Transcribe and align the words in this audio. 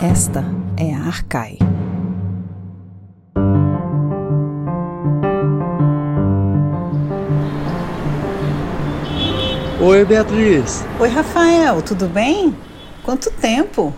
Esta 0.00 0.44
é 0.76 0.92
a 0.92 1.06
Arcai. 1.06 1.56
Oi, 9.80 10.04
Beatriz. 10.04 10.84
Oi, 10.98 11.08
Rafael, 11.08 11.80
tudo 11.82 12.06
bem? 12.08 12.56
Quanto 13.04 13.30
tempo? 13.30 13.94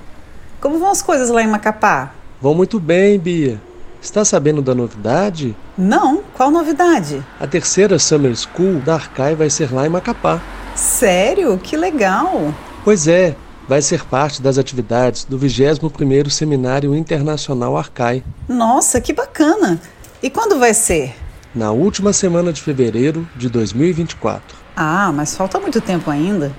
Como 0.61 0.79
vão 0.79 0.91
as 0.91 1.01
coisas 1.01 1.31
lá 1.31 1.43
em 1.43 1.47
Macapá? 1.49 2.13
Vão 2.41 2.55
muito 2.55 2.79
bem, 2.79 3.19
Bia. 3.19 3.61
Está 4.03 4.25
sabendo 4.25 4.61
da 4.61 4.75
novidade? 4.75 5.57
Não, 5.79 6.23
qual 6.35 6.51
novidade? 6.51 7.25
A 7.41 7.47
terceira 7.47 7.99
Summer 7.99 8.35
School 8.37 8.81
da 8.81 8.95
Arcai 8.95 9.35
vai 9.35 9.49
ser 9.49 9.73
lá 9.73 9.87
em 9.87 9.91
Macapá. 9.91 10.41
Sério? 10.75 11.59
Que 11.59 11.77
legal! 11.77 12.53
Pois 12.85 13.09
é, 13.09 13.35
vai 13.69 13.83
ser 13.83 14.05
parte 14.05 14.41
das 14.41 14.59
atividades 14.59 15.25
do 15.25 15.39
21º 15.39 16.31
Seminário 16.31 16.95
Internacional 16.95 17.77
Arcai. 17.77 18.23
Nossa, 18.49 19.01
que 19.01 19.13
bacana! 19.13 19.81
E 20.23 20.31
quando 20.31 20.59
vai 20.59 20.73
ser? 20.73 21.15
Na 21.55 21.71
última 21.71 22.13
semana 22.13 22.53
de 22.53 22.63
fevereiro 22.63 23.27
de 23.37 23.49
2024. 23.49 24.57
Ah, 24.77 25.11
mas 25.13 25.37
falta 25.37 25.59
muito 25.59 25.81
tempo 25.81 26.11
ainda. 26.11 26.53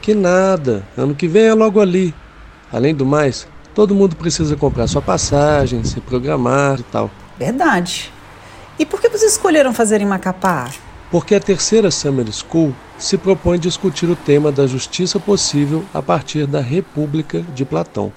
Que 0.00 0.14
nada, 0.14 0.84
ano 0.96 1.14
que 1.14 1.28
vem 1.28 1.44
é 1.44 1.54
logo 1.54 1.80
ali. 1.80 2.14
Além 2.72 2.94
do 2.94 3.04
mais, 3.04 3.46
todo 3.74 3.94
mundo 3.94 4.16
precisa 4.16 4.56
comprar 4.56 4.86
sua 4.86 5.02
passagem, 5.02 5.84
se 5.84 6.00
programar 6.00 6.80
e 6.80 6.84
tal. 6.84 7.10
Verdade. 7.38 8.12
E 8.78 8.86
por 8.86 9.00
que 9.00 9.08
vocês 9.08 9.32
escolheram 9.32 9.74
fazer 9.74 10.00
em 10.00 10.06
Macapá? 10.06 10.70
Porque 11.10 11.34
a 11.34 11.40
terceira 11.40 11.90
Summer 11.90 12.26
School 12.32 12.74
se 13.00 13.16
propõe 13.16 13.58
discutir 13.58 14.08
o 14.08 14.14
tema 14.14 14.52
da 14.52 14.66
justiça 14.66 15.18
possível 15.18 15.84
a 15.92 16.00
partir 16.00 16.46
da 16.46 16.60
República 16.60 17.42
de 17.54 17.64
Platão. 17.64 18.12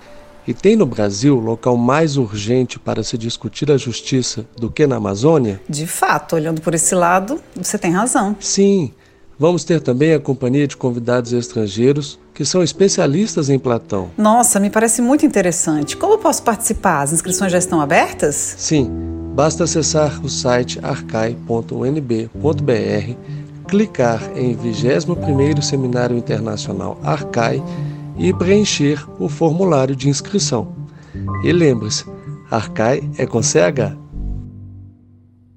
E 0.46 0.54
tem 0.54 0.76
no 0.76 0.86
Brasil 0.86 1.40
local 1.40 1.78
mais 1.78 2.18
urgente 2.18 2.78
para 2.78 3.02
se 3.02 3.18
discutir 3.18 3.72
a 3.72 3.78
justiça 3.78 4.46
do 4.58 4.70
que 4.70 4.86
na 4.86 4.98
Amazônia? 4.98 5.62
De 5.70 5.88
fato, 5.88 6.36
olhando 6.36 6.62
por 6.62 6.76
esse 6.76 6.94
lado, 6.94 7.40
você 7.56 7.78
tem 7.78 7.92
razão. 7.92 8.36
Sim. 8.40 8.92
Vamos 9.40 9.64
ter 9.64 9.82
também 9.82 10.14
a 10.14 10.20
companhia 10.20 10.68
de 10.68 10.78
convidados 10.78 11.34
estrangeiros 11.34 12.20
que 12.34 12.46
são 12.46 12.62
especialistas 12.62 13.50
em 13.50 13.58
Platão. 13.58 14.10
Nossa, 14.18 14.60
me 14.60 14.70
parece 14.70 15.02
muito 15.02 15.26
interessante. 15.26 15.96
Como 15.98 16.18
posso 16.18 16.44
participar? 16.44 17.02
As 17.02 17.14
inscrições 17.14 17.52
já 17.52 17.58
estão 17.58 17.82
abertas? 17.82 18.56
Sim, 18.58 18.90
basta 19.34 19.64
acessar 19.64 20.24
o 20.24 20.30
site 20.30 20.80
arcai.unb.br, 20.84 22.34
clicar 23.68 24.22
em 24.36 24.56
21º 24.56 25.62
Seminário 25.62 26.18
Internacional 26.18 26.98
Arcai 27.04 27.64
e 28.18 28.34
preencher 28.34 29.04
o 29.20 29.28
formulário 29.28 29.96
de 29.96 30.10
inscrição. 30.10 30.76
E 31.44 31.52
lembre-se, 31.52 32.06
Arcai 32.50 33.10
é 33.18 33.26
com 33.26 33.42
CH. 33.42 34.03